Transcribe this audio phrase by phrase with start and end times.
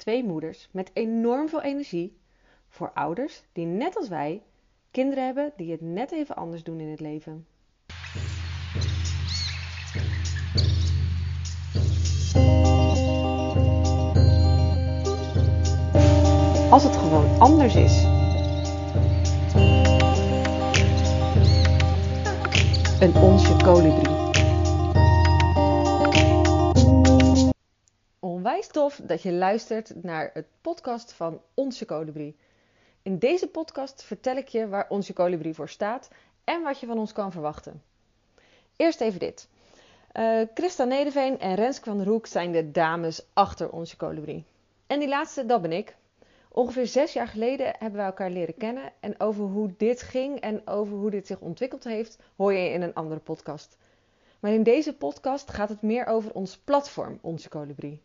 [0.00, 2.18] twee moeders met enorm veel energie
[2.68, 4.42] voor ouders die net als wij
[4.90, 7.46] kinderen hebben die het net even anders doen in het leven.
[16.70, 18.02] Als het gewoon anders is.
[23.00, 24.29] Een onsje kolibrie.
[28.50, 32.36] Onwijs tof dat je luistert naar het podcast van Onsje Kolibrie.
[33.02, 36.10] In deze podcast vertel ik je waar Onsje Kolibrie voor staat
[36.44, 37.82] en wat je van ons kan verwachten.
[38.76, 39.48] Eerst even dit.
[40.12, 44.44] Uh, Christa Nedeveen en Renske van der Hoek zijn de dames achter Onsje Kolibrie.
[44.86, 45.96] En die laatste, dat ben ik.
[46.48, 48.92] Ongeveer zes jaar geleden hebben we elkaar leren kennen.
[49.00, 52.82] En over hoe dit ging en over hoe dit zich ontwikkeld heeft, hoor je in
[52.82, 53.76] een andere podcast.
[54.40, 58.00] Maar in deze podcast gaat het meer over ons platform, Onze Colibri.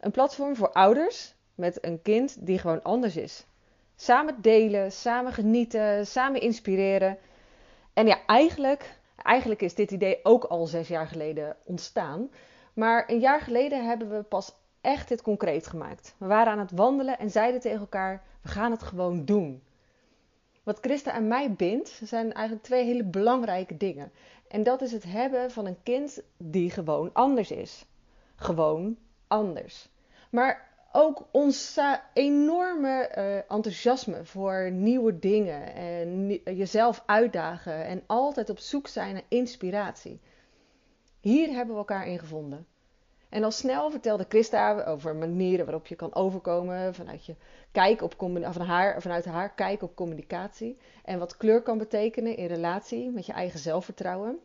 [0.00, 3.46] Een platform voor ouders met een kind die gewoon anders is.
[3.96, 7.18] Samen delen, samen genieten, samen inspireren.
[7.92, 12.30] En ja, eigenlijk, eigenlijk is dit idee ook al zes jaar geleden ontstaan.
[12.72, 16.14] Maar een jaar geleden hebben we pas echt dit concreet gemaakt.
[16.18, 19.62] We waren aan het wandelen en zeiden tegen elkaar: we gaan het gewoon doen.
[20.62, 24.12] Wat Christa en mij bindt, zijn eigenlijk twee hele belangrijke dingen.
[24.48, 27.86] En dat is het hebben van een kind die gewoon anders is.
[28.36, 28.96] Gewoon
[29.28, 29.88] anders.
[30.30, 31.72] Maar ook ons
[32.12, 39.22] enorme uh, enthousiasme voor nieuwe dingen en jezelf uitdagen en altijd op zoek zijn naar
[39.28, 40.20] inspiratie.
[41.20, 42.66] Hier hebben we elkaar in gevonden.
[43.28, 47.34] En al snel vertelde Christa over manieren waarop je kan overkomen vanuit, je
[49.02, 50.78] vanuit haar kijk op communicatie.
[51.04, 54.38] En wat kleur kan betekenen in relatie met je eigen zelfvertrouwen.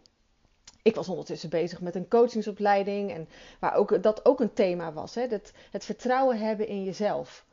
[0.84, 3.28] Ik was ondertussen bezig met een coachingsopleiding en
[3.60, 5.16] waar ook, dat ook een thema was.
[5.16, 5.28] Hè?
[5.28, 7.46] Dat, het vertrouwen hebben in jezelf.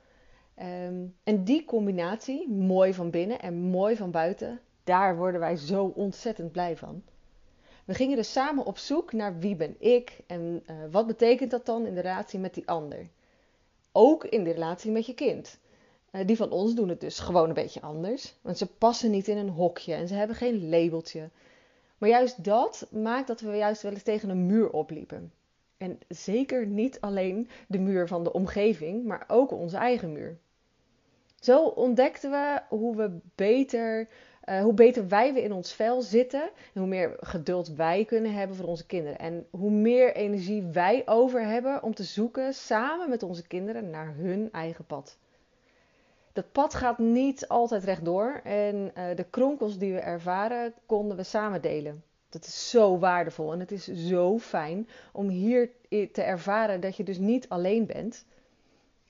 [0.55, 5.93] Ehm, en die combinatie, mooi van binnen en mooi van buiten, daar worden wij zo
[5.95, 7.03] ontzettend blij van.
[7.85, 11.67] We gingen dus samen op zoek naar wie ben ik en uh, wat betekent dat
[11.67, 13.09] dan in de relatie met die ander.
[13.93, 15.59] Ook in de relatie met je kind.
[16.13, 19.29] Uh, die van ons doen het dus gewoon een beetje anders, want ze passen niet
[19.29, 21.29] in een hokje en ze hebben geen labeltje.
[22.01, 25.33] Maar juist dat maakt dat we juist wel eens tegen een muur opliepen.
[25.77, 30.39] En zeker niet alleen de muur van de omgeving, maar ook onze eigen muur.
[31.41, 34.09] Zo ontdekten we hoe we beter
[34.45, 38.33] uh, hoe beter wij weer in ons vel zitten, en hoe meer geduld wij kunnen
[38.33, 39.19] hebben voor onze kinderen.
[39.19, 44.15] En hoe meer energie wij over hebben om te zoeken samen met onze kinderen naar
[44.17, 45.19] hun eigen pad.
[46.33, 51.23] Dat pad gaat niet altijd rechtdoor en uh, de kronkels die we ervaren konden we
[51.23, 52.05] samen delen.
[52.29, 57.03] Dat is zo waardevol en het is zo fijn om hier te ervaren dat je
[57.03, 58.25] dus niet alleen bent.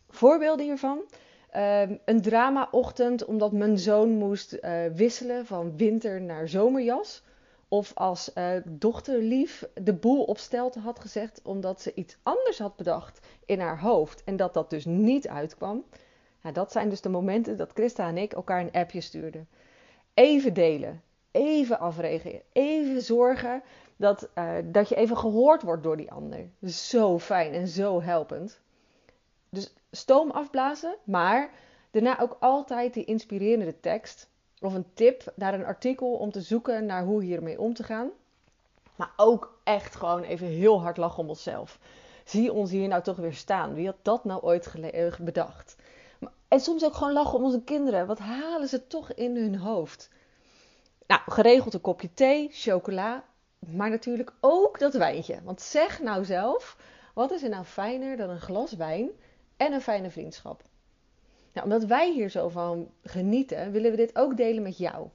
[0.08, 1.02] Voorbeelden hiervan
[1.56, 7.22] Um, een drama-ochtend omdat mijn zoon moest uh, wisselen van winter naar zomerjas.
[7.68, 12.76] Of als uh, dochterlief de boel op stelte had gezegd omdat ze iets anders had
[12.76, 14.24] bedacht in haar hoofd.
[14.24, 15.84] En dat dat dus niet uitkwam.
[16.42, 19.48] Nou, dat zijn dus de momenten dat Christa en ik elkaar een appje stuurden.
[20.14, 23.62] Even delen, even afreageren, even zorgen
[23.96, 26.48] dat, uh, dat je even gehoord wordt door die ander.
[26.66, 28.60] Zo fijn en zo helpend.
[29.48, 31.50] Dus stoom afblazen, maar
[31.90, 34.28] daarna ook altijd die inspirerende tekst
[34.60, 38.10] of een tip naar een artikel om te zoeken naar hoe hiermee om te gaan.
[38.96, 41.78] Maar ook echt gewoon even heel hard lachen om onszelf.
[42.24, 43.74] Zie ons hier nou toch weer staan.
[43.74, 45.76] Wie had dat nou ooit eh, bedacht?
[46.50, 48.06] En soms ook gewoon lachen om onze kinderen.
[48.06, 50.10] Wat halen ze toch in hun hoofd?
[51.06, 53.24] Nou, geregeld een kopje thee, chocola,
[53.58, 55.40] maar natuurlijk ook dat wijntje.
[55.44, 56.76] Want zeg nou zelf,
[57.14, 59.10] wat is er nou fijner dan een glas wijn
[59.56, 60.62] en een fijne vriendschap.
[61.52, 65.08] Nou, omdat wij hier zo van genieten, willen we dit ook delen met jou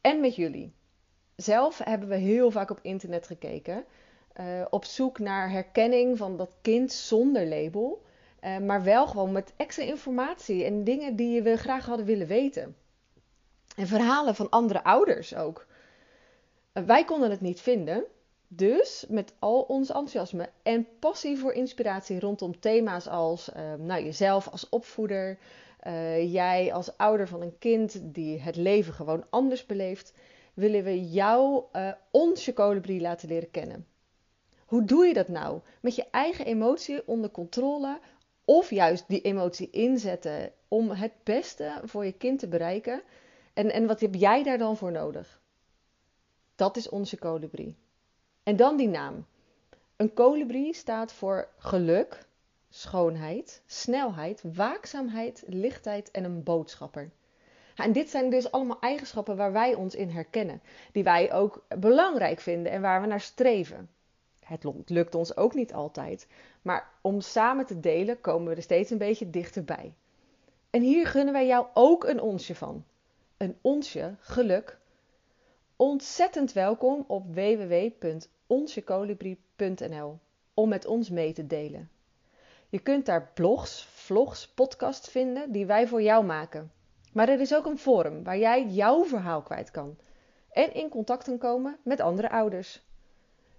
[0.00, 0.74] en met jullie.
[1.36, 3.84] Zelf hebben we heel vaak op internet gekeken,
[4.40, 8.04] uh, op zoek naar herkenning van dat kind zonder label,
[8.40, 12.76] uh, maar wel gewoon met extra informatie en dingen die we graag hadden willen weten.
[13.76, 15.66] En verhalen van andere ouders ook.
[16.74, 18.04] Uh, wij konden het niet vinden,
[18.48, 24.48] dus met al ons enthousiasme en passie voor inspiratie rondom thema's als uh, nou, jezelf
[24.48, 25.38] als opvoeder,
[26.26, 30.12] jij als ouder van een kind die het leven gewoon anders beleeft,
[30.54, 31.64] willen we jou
[32.10, 33.86] onze kolibrie laten leren kennen.
[34.66, 35.60] Hoe doe je dat nou?
[35.80, 37.98] Met je eigen emotie onder controle
[38.46, 43.02] of juist die emotie inzetten om het beste voor je kind te bereiken?
[43.54, 45.40] En, en wat heb jij daar dan voor nodig?
[46.54, 47.76] Dat is onze kolibrie.
[48.42, 49.26] En dan die naam.
[49.96, 52.26] Een kolibrie staat voor geluk,
[52.68, 57.10] schoonheid, snelheid, waakzaamheid, lichtheid en een boodschapper.
[57.76, 62.40] en dit zijn dus allemaal eigenschappen waar wij ons in herkennen, die wij ook belangrijk
[62.40, 63.88] vinden en waar we naar streven.
[64.46, 66.26] Het lukt ons ook niet altijd,
[66.62, 69.94] maar om samen te delen komen we er steeds een beetje dichterbij.
[70.70, 72.84] En hier gunnen wij jou ook een onsje van.
[73.36, 74.78] Een onsje geluk.
[75.76, 80.18] Ontzettend welkom op www.onsecolibri.nl
[80.54, 81.90] om met ons mee te delen.
[82.68, 86.72] Je kunt daar blogs, vlogs, podcasts vinden die wij voor jou maken.
[87.12, 89.96] Maar er is ook een forum waar jij jouw verhaal kwijt kan
[90.50, 92.84] en in contact kan komen met andere ouders.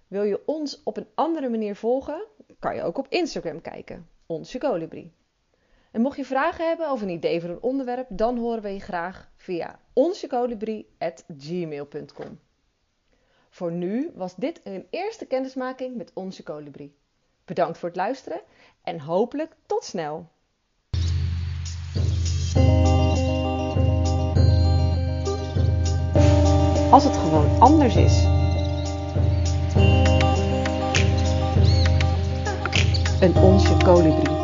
[0.08, 2.24] Wil je ons op een andere manier volgen,
[2.58, 5.12] kan je ook op Instagram kijken, Onze Colibri.
[5.90, 8.80] En mocht je vragen hebben of een idee voor een onderwerp, dan horen we je
[8.80, 12.40] graag via onzecolibri.gmail.com.
[13.50, 16.96] Voor nu was dit een eerste kennismaking met Onze Colibri.
[17.44, 18.40] Bedankt voor het luisteren
[18.82, 20.28] en hopelijk tot snel!
[26.90, 28.27] Als het gewoon anders is.
[33.20, 34.37] Een onsje kolibrie.